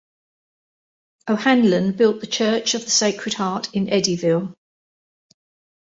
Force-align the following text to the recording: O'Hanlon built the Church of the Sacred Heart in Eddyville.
O'Hanlon 1.29 1.95
built 1.95 2.21
the 2.21 2.25
Church 2.25 2.73
of 2.73 2.83
the 2.85 2.89
Sacred 2.89 3.35
Heart 3.35 3.69
in 3.75 3.85
Eddyville. 3.85 4.55